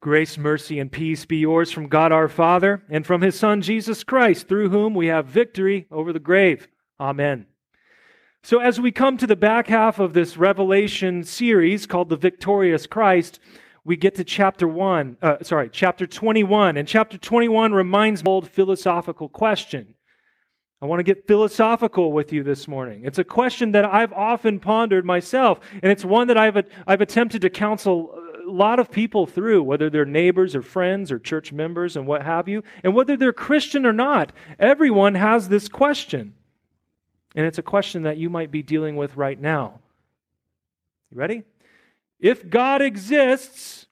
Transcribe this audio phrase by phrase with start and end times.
[0.00, 4.02] Grace, mercy, and peace be yours from God our Father and from his Son Jesus
[4.02, 6.68] Christ, through whom we have victory over the grave.
[6.98, 7.46] Amen.
[8.42, 12.86] So, as we come to the back half of this Revelation series called The Victorious
[12.86, 13.40] Christ,
[13.84, 16.78] we get to chapter 1, uh, sorry, chapter 21.
[16.78, 19.94] And chapter 21 reminds me of an old philosophical question.
[20.80, 23.02] I want to get philosophical with you this morning.
[23.04, 26.56] It's a question that I've often pondered myself, and it's one that I've,
[26.86, 28.14] I've attempted to counsel
[28.50, 32.48] lot of people through, whether they're neighbors or friends or church members and what have
[32.48, 34.32] you, and whether they're Christian or not.
[34.58, 36.34] Everyone has this question.
[37.34, 39.80] And it's a question that you might be dealing with right now.
[41.10, 41.42] You ready?
[42.18, 43.86] If God exists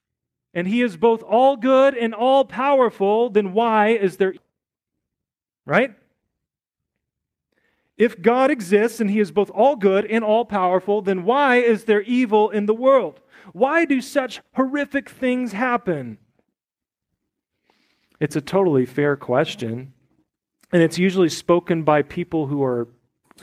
[0.54, 4.34] and he is both all good and all powerful, then why is there
[5.64, 5.94] right?
[7.96, 11.84] If God exists and he is both all good and all powerful, then why is
[11.84, 13.20] there evil in the world?
[13.52, 16.18] Why do such horrific things happen?
[18.20, 19.92] It's a totally fair question.
[20.72, 22.88] And it's usually spoken by people who are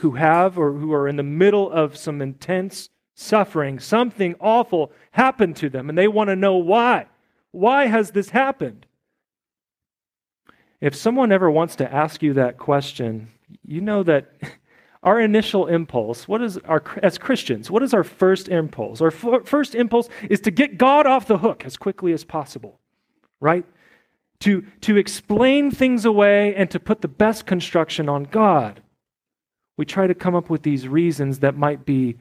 [0.00, 3.78] who have or who are in the middle of some intense suffering.
[3.78, 7.06] Something awful happened to them and they want to know why.
[7.50, 8.86] Why has this happened?
[10.80, 13.32] If someone ever wants to ask you that question,
[13.64, 14.30] you know that
[15.02, 19.00] our initial impulse, what is our, as Christians, what is our first impulse?
[19.00, 22.80] Our f- first impulse is to get God off the hook as quickly as possible,
[23.40, 23.64] right?
[24.40, 28.82] To, to explain things away and to put the best construction on God.
[29.76, 32.16] We try to come up with these reasons that might be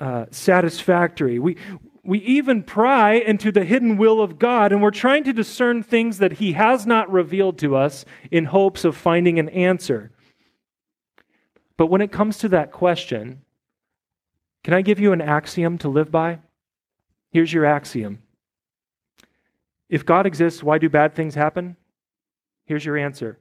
[0.00, 1.38] uh, satisfactory.
[1.38, 1.56] We,
[2.04, 6.18] we even pry into the hidden will of God, and we're trying to discern things
[6.18, 10.10] that He has not revealed to us in hopes of finding an answer.
[11.78, 13.42] But when it comes to that question,
[14.64, 16.40] can I give you an axiom to live by?
[17.30, 18.18] Here's your axiom
[19.88, 21.76] If God exists, why do bad things happen?
[22.66, 23.38] Here's your answer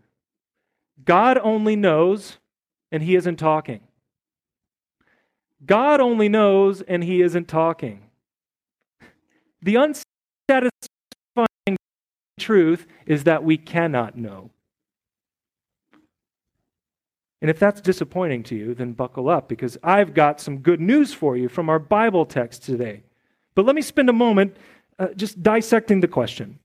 [1.04, 2.38] God only knows,
[2.92, 3.82] and He isn't talking.
[5.66, 8.04] God only knows, and He isn't talking.
[9.64, 11.78] The unsatisfying
[12.40, 14.52] truth is that we cannot know.
[17.42, 21.14] And if that's disappointing to you, then buckle up because I've got some good news
[21.14, 23.04] for you from our Bible text today.
[23.54, 24.58] But let me spend a moment
[24.98, 26.60] uh, just dissecting the question.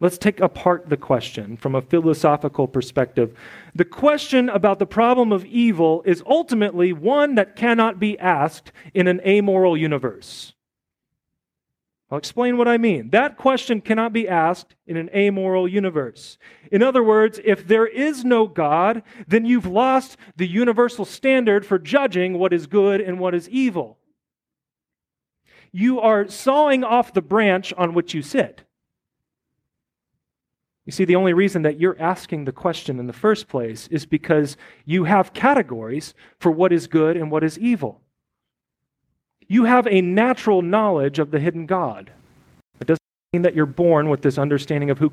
[0.00, 3.36] Let's take apart the question from a philosophical perspective.
[3.74, 9.08] The question about the problem of evil is ultimately one that cannot be asked in
[9.08, 10.54] an amoral universe.
[12.10, 13.10] I'll explain what I mean.
[13.10, 16.38] That question cannot be asked in an amoral universe.
[16.72, 21.78] In other words, if there is no God, then you've lost the universal standard for
[21.78, 23.98] judging what is good and what is evil.
[25.70, 28.62] You are sawing off the branch on which you sit.
[30.86, 34.06] You see, the only reason that you're asking the question in the first place is
[34.06, 38.00] because you have categories for what is good and what is evil
[39.48, 42.12] you have a natural knowledge of the hidden God.
[42.80, 43.00] It doesn't
[43.32, 45.10] mean that you're born with this understanding of who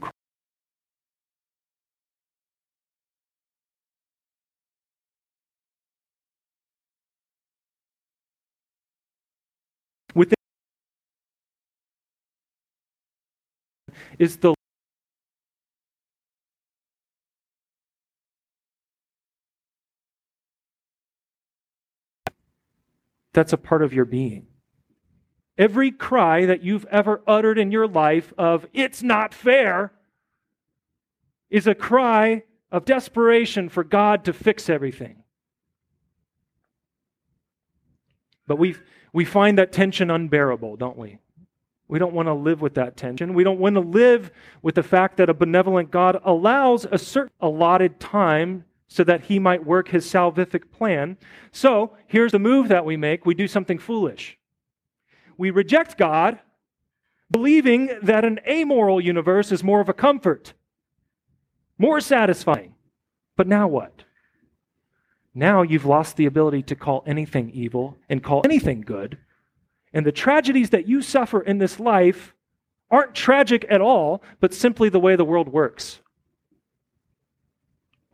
[10.14, 10.36] within
[14.20, 14.54] is the
[23.36, 24.48] That's a part of your being.
[25.58, 29.92] Every cry that you've ever uttered in your life of, it's not fair,
[31.50, 35.24] is a cry of desperation for God to fix everything.
[38.48, 38.78] But we,
[39.12, 41.20] we find that tension unbearable, don't we?
[41.90, 43.34] We don't want to live with that tension.
[43.34, 44.32] We don't want to live
[44.62, 49.40] with the fact that a benevolent God allows a certain allotted time so that he
[49.40, 51.18] might work his salvific plan.
[51.52, 54.38] So here's the move that we make we do something foolish.
[55.38, 56.40] We reject God,
[57.30, 60.54] believing that an amoral universe is more of a comfort,
[61.78, 62.76] more satisfying.
[63.36, 64.04] But now what?
[65.34, 69.18] Now you've lost the ability to call anything evil and call anything good.
[69.94, 72.34] And the tragedies that you suffer in this life
[72.90, 76.00] aren't tragic at all, but simply the way the world works.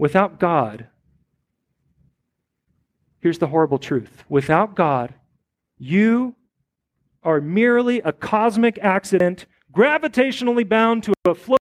[0.01, 0.88] Without God,
[3.19, 5.13] here's the horrible truth without God,
[5.77, 6.36] you
[7.21, 11.59] are merely a cosmic accident, gravitationally bound to a float.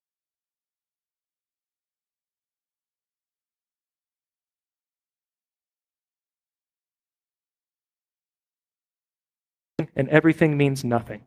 [9.95, 11.27] And everything means nothing.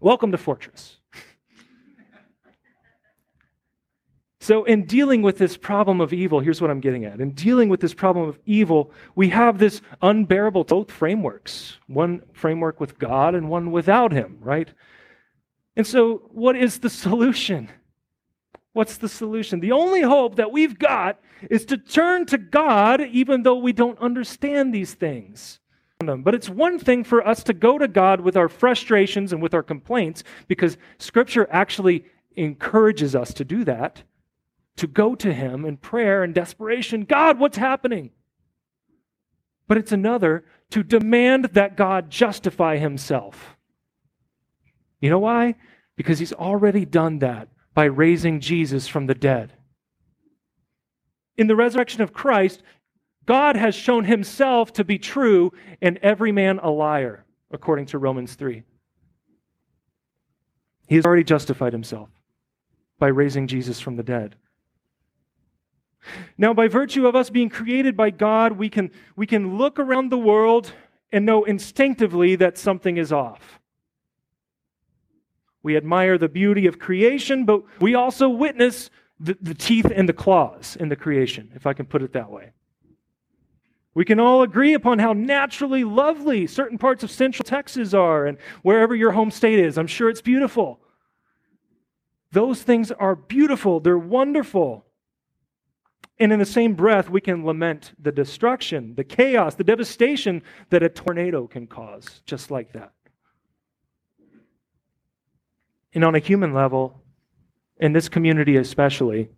[0.00, 1.01] Welcome to Fortress.
[4.42, 7.20] So, in dealing with this problem of evil, here's what I'm getting at.
[7.20, 12.80] In dealing with this problem of evil, we have this unbearable both frameworks one framework
[12.80, 14.68] with God and one without Him, right?
[15.76, 17.70] And so, what is the solution?
[18.72, 19.60] What's the solution?
[19.60, 24.00] The only hope that we've got is to turn to God, even though we don't
[24.00, 25.60] understand these things.
[26.00, 29.54] But it's one thing for us to go to God with our frustrations and with
[29.54, 34.02] our complaints, because Scripture actually encourages us to do that
[34.76, 38.10] to go to Him in prayer and desperation God, what's happening?
[39.68, 43.56] But it's another to demand that God justify Himself.
[45.00, 45.56] You know why?
[45.96, 49.52] Because He's already done that by raising Jesus from the dead.
[51.36, 52.62] In the resurrection of Christ,
[53.24, 58.34] God has shown Himself to be true and every man a liar, according to Romans
[58.34, 58.62] 3.
[60.88, 62.10] He has already justified Himself
[62.98, 64.36] by raising Jesus from the dead.
[66.36, 70.10] Now, by virtue of us being created by God, we can, we can look around
[70.10, 70.72] the world
[71.12, 73.60] and know instinctively that something is off.
[75.62, 78.90] We admire the beauty of creation, but we also witness
[79.20, 82.30] the, the teeth and the claws in the creation, if I can put it that
[82.30, 82.52] way.
[83.94, 88.38] We can all agree upon how naturally lovely certain parts of central Texas are and
[88.62, 89.76] wherever your home state is.
[89.76, 90.80] I'm sure it's beautiful.
[92.32, 94.86] Those things are beautiful, they're wonderful.
[96.18, 100.82] And in the same breath, we can lament the destruction, the chaos, the devastation that
[100.82, 102.92] a tornado can cause, just like that.
[105.94, 107.02] And on a human level,
[107.78, 109.30] in this community especially,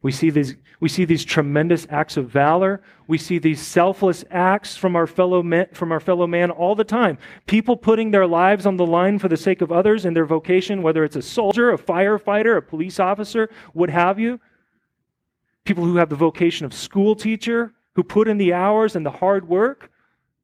[0.00, 2.82] we see, these, we see these tremendous acts of valor.
[3.06, 6.82] We see these selfless acts from our, fellow men, from our fellow man all the
[6.82, 7.18] time.
[7.46, 10.82] People putting their lives on the line for the sake of others in their vocation,
[10.82, 14.40] whether it's a soldier, a firefighter, a police officer, what have you
[15.64, 19.10] people who have the vocation of school teacher, who put in the hours and the
[19.10, 19.90] hard work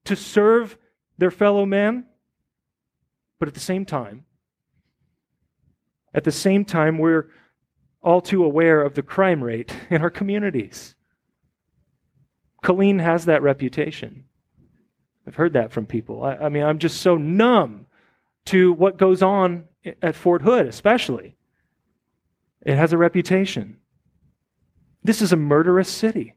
[0.04, 0.76] to serve
[1.16, 2.04] their fellow men.
[3.38, 4.24] But at the same time,
[6.14, 7.28] at the same time, we're
[8.02, 10.94] all too aware of the crime rate in our communities.
[12.62, 14.24] Killeen has that reputation.
[15.26, 16.24] I've heard that from people.
[16.24, 17.86] I, I mean, I'm just so numb
[18.46, 19.64] to what goes on
[20.02, 21.36] at Fort Hood, especially.
[22.62, 23.76] It has a reputation.
[25.02, 26.34] This is a murderous city.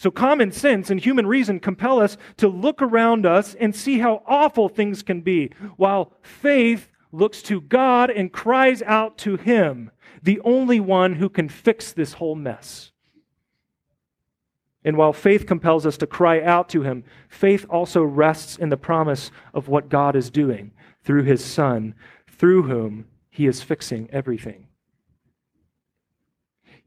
[0.00, 4.22] So, common sense and human reason compel us to look around us and see how
[4.26, 9.90] awful things can be, while faith looks to God and cries out to Him,
[10.22, 12.92] the only one who can fix this whole mess.
[14.82, 18.78] And while faith compels us to cry out to Him, faith also rests in the
[18.78, 20.72] promise of what God is doing
[21.04, 21.94] through His Son,
[22.26, 24.68] through whom He is fixing everything.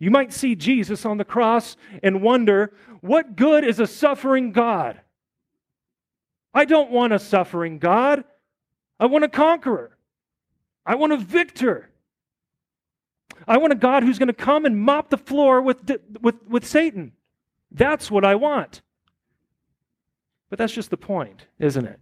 [0.03, 4.99] You might see Jesus on the cross and wonder, what good is a suffering God?
[6.53, 8.25] I don't want a suffering God.
[8.99, 9.97] I want a conqueror.
[10.85, 11.89] I want a victor.
[13.47, 15.89] I want a God who's going to come and mop the floor with,
[16.19, 17.13] with, with Satan.
[17.71, 18.81] That's what I want.
[20.49, 22.01] But that's just the point, isn't it?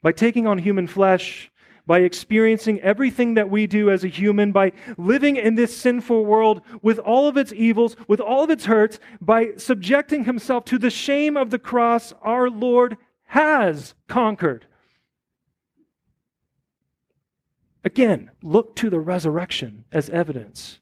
[0.00, 1.50] By taking on human flesh,
[1.86, 6.62] by experiencing everything that we do as a human, by living in this sinful world
[6.82, 10.90] with all of its evils, with all of its hurts, by subjecting himself to the
[10.90, 14.66] shame of the cross, our Lord has conquered.
[17.84, 20.80] Again, look to the resurrection as evidence.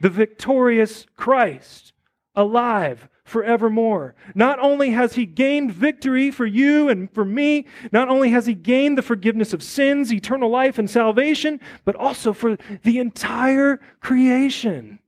[0.00, 1.92] The victorious Christ,
[2.34, 4.14] alive, forevermore.
[4.34, 8.54] Not only has he gained victory for you and for me, not only has he
[8.54, 14.98] gained the forgiveness of sins, eternal life, and salvation, but also for the entire creation.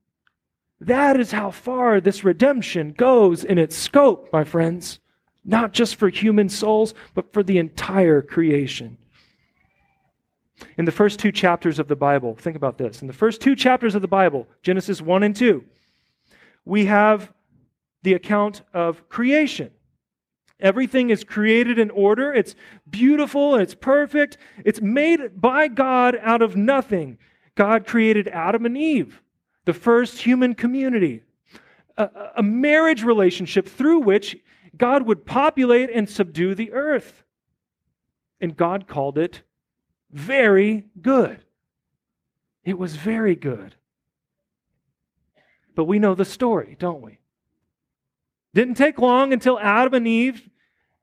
[0.79, 4.99] That is how far this redemption goes in its scope, my friends.
[5.45, 8.97] Not just for human souls, but for the entire creation.
[10.77, 13.01] In the first two chapters of the Bible, think about this.
[13.01, 15.63] In the first two chapters of the Bible, Genesis 1 and 2,
[16.63, 17.29] we have
[18.03, 19.71] the account of creation.
[20.59, 22.33] Everything is created in order.
[22.33, 22.55] It's
[22.89, 24.37] beautiful and it's perfect.
[24.63, 27.17] It's made by God out of nothing.
[27.55, 29.21] God created Adam and Eve,
[29.65, 31.23] the first human community,
[31.97, 34.37] a, a, marriage relationship through which
[34.75, 37.23] God would populate and subdue the earth.
[38.41, 39.41] And God called it
[40.11, 41.43] very good.
[42.63, 43.75] It was very good.
[45.75, 47.19] But we know the story, don't we?
[48.53, 50.49] Didn't take long until Adam and Eve,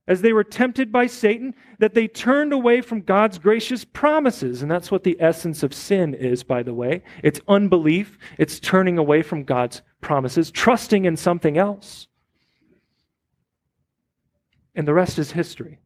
[0.06, 4.62] as they were tempted by Satan, that they turned away from God's gracious promises.
[4.62, 7.02] And that's what the essence of sin is, by the way.
[7.22, 12.08] It's unbelief, it's turning away from God's promises, trusting in something else.
[14.74, 15.78] And the rest is history.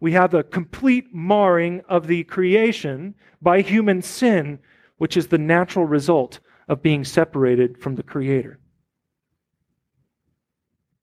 [0.00, 4.58] We have the complete marring of the creation by human sin,
[4.98, 8.58] which is the natural result of being separated from the Creator.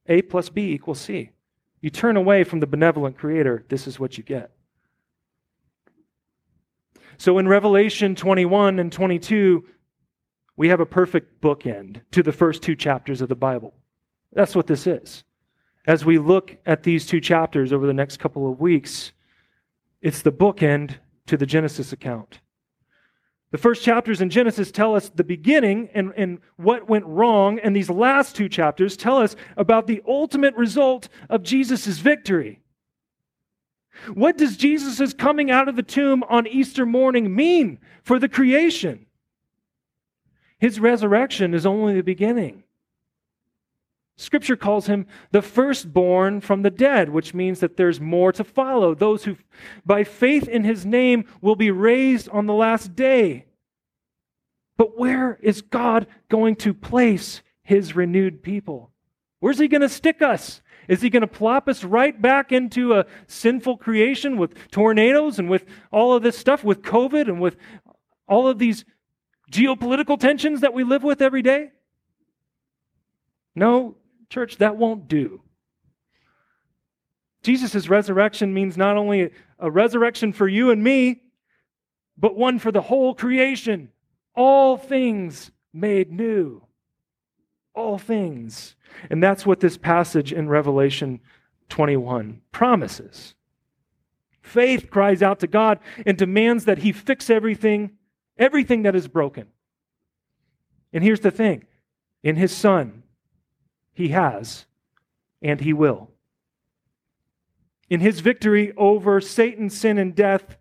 [0.08, 1.32] A plus B equals C.
[1.82, 4.52] You turn away from the benevolent Creator, this is what you get.
[7.18, 9.66] So in Revelation 21 and 22,
[10.56, 13.74] we have a perfect bookend to the first two chapters of the Bible.
[14.34, 15.24] That's what this is.
[15.86, 19.12] As we look at these two chapters over the next couple of weeks,
[20.02, 20.96] it's the bookend
[21.28, 22.40] to the Genesis account.
[23.54, 27.76] The first chapters in Genesis tell us the beginning and, and what went wrong, and
[27.76, 32.64] these last two chapters tell us about the ultimate result of Jesus' victory.
[34.12, 39.06] What does Jesus' coming out of the tomb on Easter morning mean for the creation?
[40.58, 42.64] His resurrection is only the beginning.
[44.16, 48.94] Scripture calls him the firstborn from the dead, which means that there's more to follow.
[48.94, 49.38] Those who,
[49.86, 53.46] by faith in his name, will be raised on the last day.
[54.78, 58.92] But where is God going to place his renewed people?
[59.40, 60.62] Where's he going to stick us?
[60.88, 65.50] Is he going to plop us right back into a sinful creation with tornadoes and
[65.50, 67.56] with all of this stuff, with COVID and with
[68.28, 68.86] all of these
[69.52, 71.72] geopolitical tensions that we live with every day?
[73.56, 73.96] No,
[74.34, 75.44] Church, that won't do.
[77.44, 81.22] Jesus' resurrection means not only a resurrection for you and me,
[82.18, 83.92] but one for the whole creation.
[84.36, 86.64] All things made new.
[87.76, 88.76] All things.
[89.12, 91.20] And that's what this passage in Revelation
[91.70, 93.36] 21 promises.
[94.42, 97.92] Faith cries out to God and demands that He fix everything,
[98.40, 99.46] everything that is broken.
[100.92, 101.66] And here's the thing
[102.24, 103.04] in His Son,
[103.94, 104.66] he has,
[105.42, 106.12] and he will.
[107.90, 110.58] In his victory over Satan, sin, and death,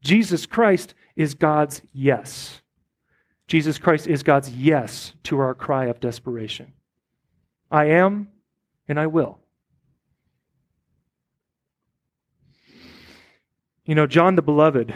[0.00, 2.60] Jesus Christ is God's yes.
[3.48, 6.72] Jesus Christ is God's yes to our cry of desperation.
[7.70, 8.28] I am,
[8.88, 9.38] and I will.
[13.84, 14.92] You know, John the Beloved,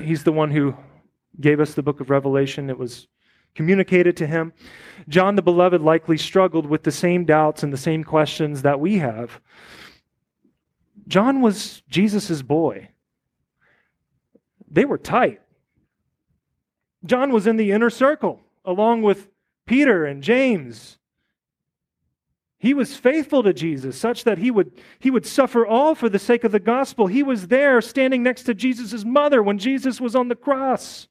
[0.00, 0.76] he's the one who
[1.40, 2.68] gave us the book of Revelation.
[2.68, 3.08] It was
[3.54, 4.52] communicated to him.
[5.08, 8.98] John the Beloved likely struggled with the same doubts and the same questions that we
[8.98, 9.40] have.
[11.08, 12.88] John was Jesus' boy.
[14.70, 15.40] They were tight.
[17.04, 19.28] John was in the inner circle along with
[19.66, 20.98] Peter and James.
[22.58, 26.20] He was faithful to Jesus, such that he would, he would suffer all for the
[26.20, 27.08] sake of the gospel.
[27.08, 31.08] He was there standing next to Jesus' mother when Jesus was on the cross.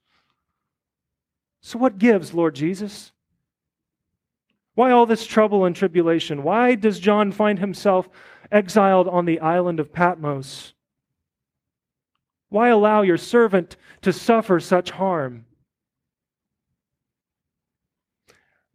[1.61, 3.11] So, what gives, Lord Jesus?
[4.73, 6.43] Why all this trouble and tribulation?
[6.43, 8.09] Why does John find himself
[8.51, 10.73] exiled on the island of Patmos?
[12.49, 15.45] Why allow your servant to suffer such harm?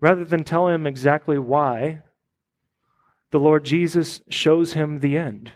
[0.01, 2.03] Rather than tell him exactly why,
[3.31, 5.53] the Lord Jesus shows him the end,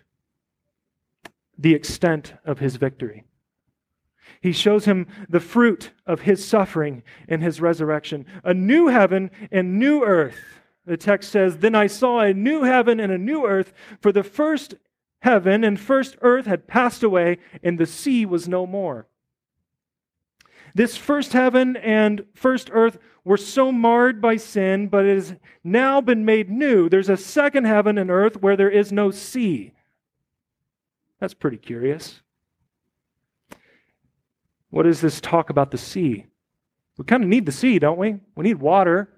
[1.57, 3.25] the extent of his victory.
[4.41, 8.25] He shows him the fruit of his suffering and his resurrection.
[8.43, 10.37] A new heaven and new earth.
[10.87, 14.23] The text says, Then I saw a new heaven and a new earth, for the
[14.23, 14.75] first
[15.21, 19.07] heaven and first earth had passed away, and the sea was no more.
[20.75, 26.01] This first heaven and first earth were so marred by sin, but it has now
[26.01, 26.89] been made new.
[26.89, 29.75] There's a second heaven and earth where there is no sea.
[31.19, 32.23] That's pretty curious.
[34.71, 36.27] What is this talk about the sea?
[36.97, 38.17] We kind of need the sea, don't we?
[38.37, 39.09] We need water.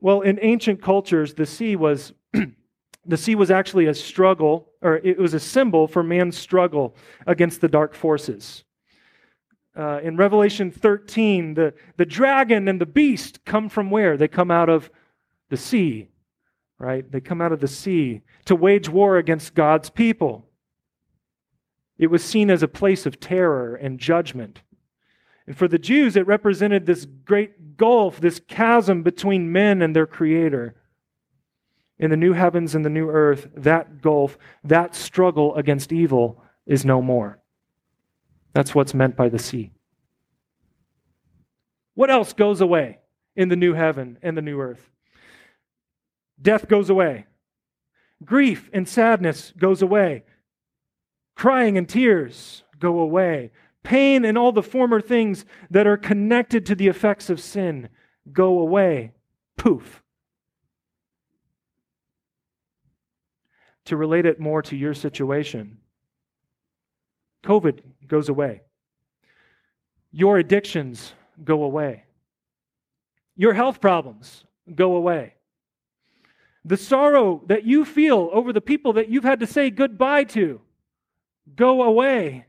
[0.00, 2.12] Well, in ancient cultures, the sea was
[3.06, 7.60] the sea was actually a struggle, or it was a symbol for man's struggle against
[7.60, 8.64] the dark forces.
[9.76, 14.16] Uh, in Revelation 13, the, the dragon and the beast come from where?
[14.16, 14.88] They come out of
[15.50, 16.08] the sea,
[16.78, 17.10] right?
[17.10, 20.46] They come out of the sea to wage war against God's people.
[21.98, 24.62] It was seen as a place of terror and judgment.
[25.46, 30.06] And for the Jews, it represented this great gulf, this chasm between men and their
[30.06, 30.74] Creator.
[31.98, 36.84] In the new heavens and the new earth, that gulf, that struggle against evil is
[36.84, 37.38] no more.
[38.52, 39.70] That's what's meant by the sea.
[41.94, 42.98] What else goes away
[43.36, 44.90] in the new heaven and the new earth?
[46.40, 47.26] death goes away.
[48.24, 50.24] Grief and sadness goes away.
[51.34, 53.50] Crying and tears go away.
[53.82, 57.88] Pain and all the former things that are connected to the effects of sin
[58.32, 59.12] go away.
[59.56, 60.02] Poof.
[63.86, 65.78] To relate it more to your situation,
[67.44, 68.62] COVID goes away.
[70.10, 71.12] Your addictions
[71.44, 72.04] go away.
[73.36, 75.34] Your health problems go away.
[76.64, 80.62] The sorrow that you feel over the people that you've had to say goodbye to
[81.54, 82.46] go away.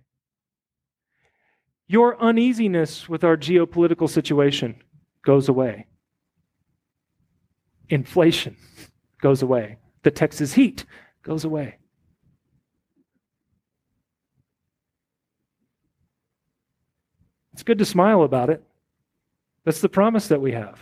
[1.87, 4.81] Your uneasiness with our geopolitical situation
[5.23, 5.87] goes away.
[7.89, 8.57] Inflation
[9.21, 9.77] goes away.
[10.03, 10.85] The Texas heat
[11.23, 11.77] goes away.
[17.53, 18.63] It's good to smile about it.
[19.63, 20.79] That's the promise that we have,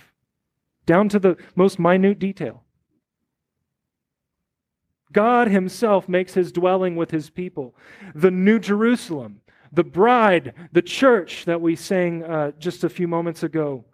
[0.85, 2.62] down to the most minute detail.
[5.13, 7.75] God Himself makes His dwelling with His people.
[8.13, 9.41] The New Jerusalem,
[9.71, 13.85] the bride, the church that we sang uh, just a few moments ago.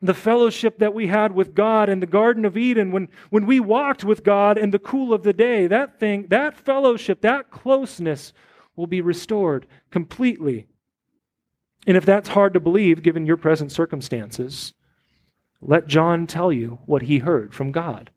[0.00, 3.60] The fellowship that we had with God in the Garden of Eden when, when we
[3.60, 8.32] walked with God in the cool of the day, that thing, that fellowship, that closeness
[8.74, 10.66] will be restored completely.
[11.86, 14.72] And if that's hard to believe given your present circumstances,
[15.60, 18.10] let John tell you what he heard from God.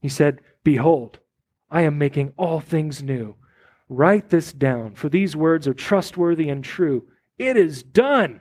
[0.00, 1.18] He said, Behold,
[1.70, 3.36] I am making all things new.
[3.88, 7.06] Write this down, for these words are trustworthy and true.
[7.38, 8.40] It is done.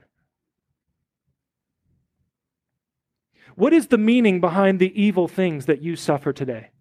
[3.55, 6.71] What is the meaning behind the evil things that you suffer today?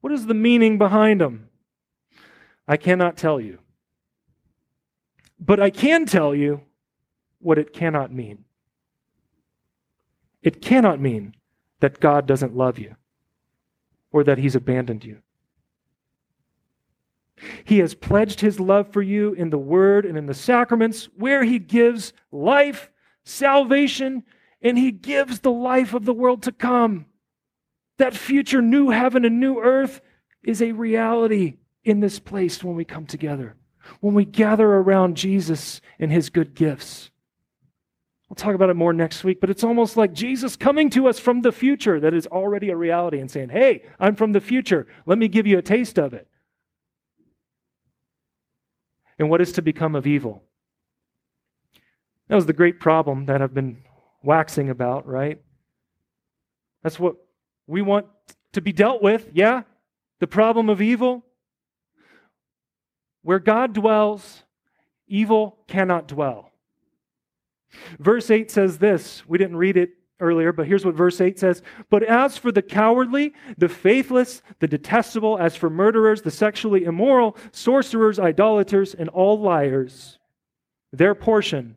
[0.00, 1.48] What is the meaning behind them?
[2.68, 3.58] I cannot tell you.
[5.38, 6.62] But I can tell you
[7.38, 8.44] what it cannot mean.
[10.42, 11.34] It cannot mean
[11.80, 12.96] that God doesn't love you
[14.12, 15.18] or that he's abandoned you.
[17.64, 21.44] He has pledged his love for you in the word and in the sacraments, where
[21.44, 22.90] he gives life,
[23.24, 24.24] salvation,
[24.62, 27.06] and he gives the life of the world to come.
[27.96, 30.00] That future new heaven and new earth
[30.42, 33.56] is a reality in this place when we come together,
[34.00, 37.09] when we gather around Jesus and his good gifts.
[38.30, 41.18] We'll talk about it more next week, but it's almost like Jesus coming to us
[41.18, 44.86] from the future that is already a reality and saying, Hey, I'm from the future.
[45.04, 46.28] Let me give you a taste of it.
[49.18, 50.44] And what is to become of evil?
[52.28, 53.82] That was the great problem that I've been
[54.22, 55.42] waxing about, right?
[56.84, 57.16] That's what
[57.66, 58.06] we want
[58.52, 59.62] to be dealt with, yeah?
[60.20, 61.24] The problem of evil.
[63.22, 64.44] Where God dwells,
[65.08, 66.49] evil cannot dwell.
[67.98, 69.22] Verse 8 says this.
[69.26, 72.62] We didn't read it earlier, but here's what verse 8 says But as for the
[72.62, 79.40] cowardly, the faithless, the detestable, as for murderers, the sexually immoral, sorcerers, idolaters, and all
[79.40, 80.18] liars,
[80.92, 81.76] their portion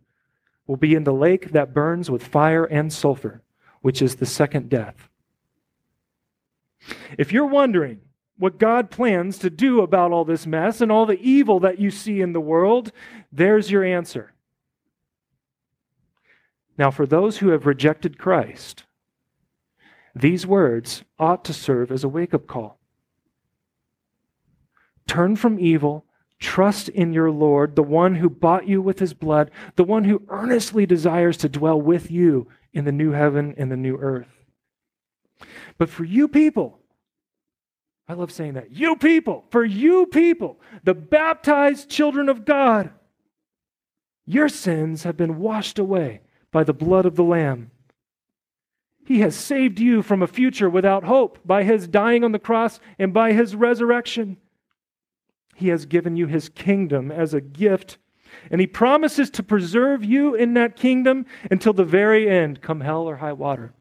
[0.67, 3.41] will be in the lake that burns with fire and sulfur,
[3.81, 5.09] which is the second death.
[7.17, 8.01] If you're wondering
[8.37, 11.91] what God plans to do about all this mess and all the evil that you
[11.91, 12.91] see in the world,
[13.31, 14.32] there's your answer.
[16.77, 18.85] Now, for those who have rejected Christ,
[20.15, 22.79] these words ought to serve as a wake up call.
[25.07, 26.05] Turn from evil,
[26.39, 30.23] trust in your Lord, the one who bought you with his blood, the one who
[30.29, 34.27] earnestly desires to dwell with you in the new heaven and the new earth.
[35.77, 36.79] But for you people,
[38.07, 38.71] I love saying that.
[38.71, 42.91] You people, for you people, the baptized children of God,
[44.25, 46.21] your sins have been washed away
[46.53, 47.71] by the blood of the Lamb.
[49.05, 52.79] He has saved you from a future without hope by his dying on the cross
[52.97, 54.37] and by his resurrection.
[55.55, 57.97] He has given you his kingdom as a gift,
[58.49, 63.03] and he promises to preserve you in that kingdom until the very end, come hell
[63.03, 63.73] or high water.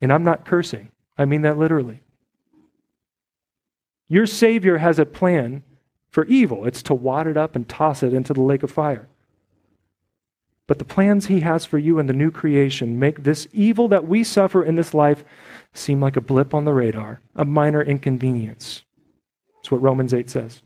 [0.00, 2.00] And I'm not cursing, I mean that literally.
[4.08, 5.62] Your Savior has a plan
[6.08, 9.08] for evil it's to wad it up and toss it into the lake of fire.
[10.68, 14.06] But the plans he has for you in the new creation make this evil that
[14.06, 15.24] we suffer in this life
[15.72, 18.84] seem like a blip on the radar, a minor inconvenience.
[19.56, 20.62] That's what Romans 8 says.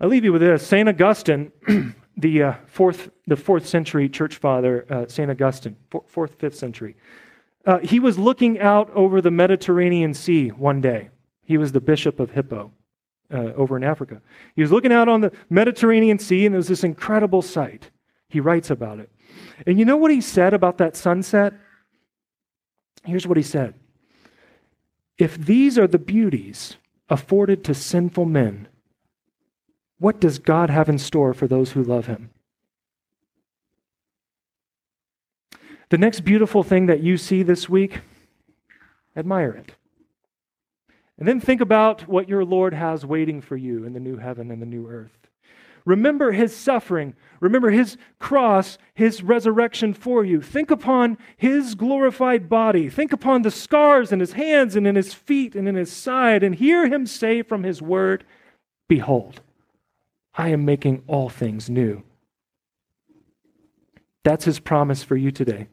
[0.00, 0.66] I leave you with this.
[0.66, 0.88] St.
[0.88, 1.52] Augustine,
[2.16, 5.30] the, uh, fourth, the fourth century church father, uh, St.
[5.30, 5.76] Augustine,
[6.08, 6.96] fourth, fifth century,
[7.66, 11.10] uh, he was looking out over the Mediterranean Sea one day.
[11.44, 12.72] He was the bishop of Hippo
[13.32, 14.20] uh, over in Africa.
[14.54, 17.90] He was looking out on the Mediterranean Sea, and there was this incredible sight.
[18.28, 19.10] He writes about it.
[19.66, 21.54] And you know what he said about that sunset?
[23.04, 23.74] Here's what he said
[25.18, 26.76] If these are the beauties
[27.08, 28.68] afforded to sinful men,
[29.98, 32.30] what does God have in store for those who love him?
[35.88, 38.00] The next beautiful thing that you see this week,
[39.16, 39.72] admire it.
[41.18, 44.50] And then think about what your Lord has waiting for you in the new heaven
[44.50, 45.26] and the new earth.
[45.86, 47.14] Remember his suffering.
[47.40, 50.42] Remember his cross, his resurrection for you.
[50.42, 52.90] Think upon his glorified body.
[52.90, 56.42] Think upon the scars in his hands and in his feet and in his side,
[56.42, 58.24] and hear him say from his word,
[58.88, 59.40] Behold,
[60.34, 62.02] I am making all things new.
[64.24, 65.68] That's his promise for you today.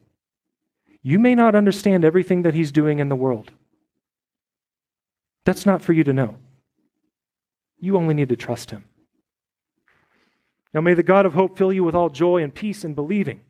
[1.02, 3.50] You may not understand everything that he's doing in the world.
[5.44, 6.36] That's not for you to know.
[7.78, 8.84] You only need to trust him.
[10.72, 13.40] Now may the God of hope fill you with all joy and peace in believing,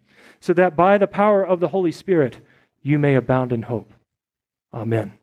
[0.41, 2.39] so that by the power of the Holy Spirit
[2.83, 3.93] you may abound in hope.
[4.73, 5.15] Amen.